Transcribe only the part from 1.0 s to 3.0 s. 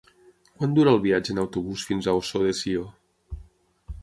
viatge en autobús fins a Ossó de Sió?